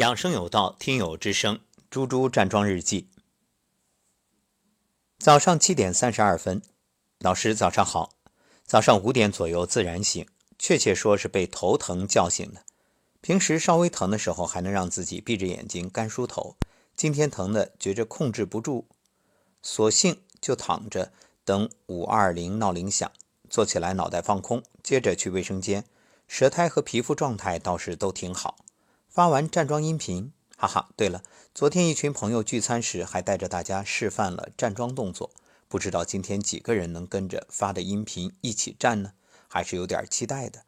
[0.00, 3.10] 养生有道，听友之声，猪猪站桩日记。
[5.18, 6.62] 早上七点三十二分，
[7.18, 8.14] 老师早上好。
[8.64, 10.26] 早上五点左右自然醒，
[10.58, 12.64] 确切说是被头疼叫醒的。
[13.20, 16.56] 平时稍微疼的时候，还能让自己闭着眼睛干梳头。
[16.96, 18.86] 今天疼的觉着控制不住，
[19.62, 21.12] 索性就躺着
[21.44, 23.12] 等五二零闹铃响。
[23.50, 25.84] 坐起来，脑袋放空，接着去卫生间。
[26.26, 28.56] 舌苔和皮肤状态倒是都挺好。
[29.10, 30.88] 发完站桩音频，哈哈。
[30.96, 35.32] 对了，昨天一群朋友聚餐时还带着大家示范了站桩动作，
[35.66, 39.12] 不知道今天几个人能跟着发的音频一起站呢？
[39.48, 40.62] 还是有点期待的。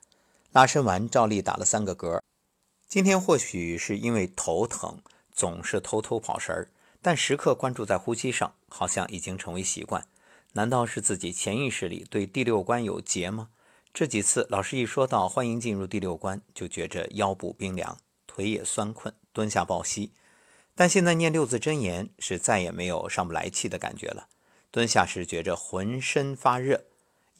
[0.50, 2.20] 拉伸完，照例打了三个嗝。
[2.88, 5.00] 今天或许是因为头疼，
[5.33, 6.69] 总是偷偷跑神儿，
[7.00, 10.05] 但时刻关注在呼吸上，好像已经成为习惯。
[10.55, 13.50] 难道是自己潜意识里对第六关有结吗？
[13.95, 17.97] 这几次老师一说到欢迎进入第六关，就觉着腰部冰凉。
[18.34, 20.12] 腿也酸困，蹲下抱膝。
[20.74, 24.27] 但现在念六字真言是再也没有上不来气的感觉了。
[24.70, 26.84] 蹲下时觉着浑身发热，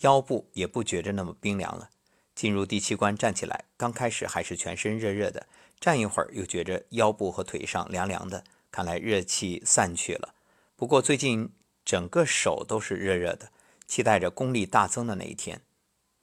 [0.01, 1.89] 腰部也不觉着那么冰凉了。
[2.35, 5.47] 进入第七关站起来，刚开始还是全身热热的，
[5.81, 10.35] 站一会儿又觉着腰部和腿上凉凉的，看来热气散去了。
[10.77, 11.51] 不过最近
[11.87, 13.51] 整个手都是热热的，
[13.87, 15.63] 期待着功力大增的那一天。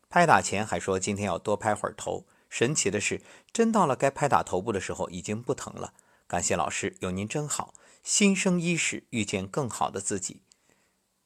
[0.08, 2.26] 拍打前还说今天要多拍会儿头。
[2.50, 3.22] 神奇的是，
[3.54, 5.94] 真到了该拍打头部的时候，已经不疼了。
[6.28, 7.74] 感谢老师，有您真好。
[8.04, 10.42] 新生伊始，遇见更好的自己，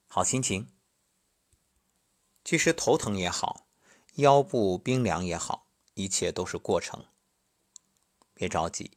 [0.08, 0.70] 好心情。
[2.44, 3.68] 其实头疼也好，
[4.16, 7.06] 腰部冰凉也好，一切都是过程。
[8.34, 8.92] 别着急，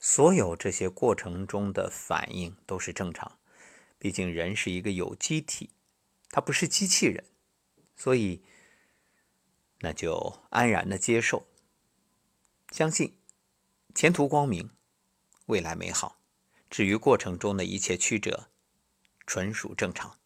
[0.00, 3.38] 所有这些过程中的反应都是正常。
[3.98, 5.70] 毕竟人是一个有机体，
[6.30, 7.26] 他不是机器人，
[7.94, 8.42] 所以。
[9.80, 11.46] 那就安然的接受，
[12.70, 13.18] 相信
[13.94, 14.70] 前途光明，
[15.46, 16.20] 未来美好。
[16.68, 18.50] 至于过程中的一切曲折，
[19.26, 20.19] 纯属正常。